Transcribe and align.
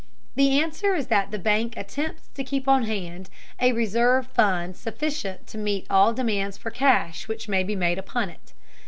The 0.33 0.59
answer 0.59 0.95
is 0.95 1.09
that 1.09 1.29
the 1.29 1.37
bank 1.37 1.77
attempts 1.77 2.29
to 2.29 2.43
keep 2.43 2.67
on 2.67 2.85
hand 2.85 3.29
a 3.59 3.71
reserve 3.71 4.25
fund 4.25 4.75
sufficient 4.75 5.45
to 5.49 5.59
meet 5.59 5.85
all 5.91 6.11
demands 6.11 6.57
for 6.57 6.71
cash 6.71 7.27
which 7.27 7.47
may 7.47 7.61
be 7.61 7.75
made 7.75 7.99
upon 7.99 8.29
it. 8.31 8.53